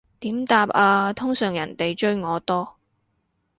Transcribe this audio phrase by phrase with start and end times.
[0.21, 2.79] 點答啊，通常人哋追我多